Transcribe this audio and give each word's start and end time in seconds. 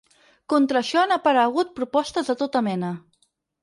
Contra 0.53 0.81
això 0.85 1.03
han 1.03 1.13
aparegut 1.17 1.77
propostes 1.79 2.35
de 2.35 2.41
tota 2.45 2.67
mena. 2.73 2.95